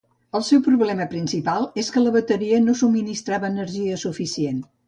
[0.37, 4.69] El seu problema principal és que la bateria no subministrava energia suficient.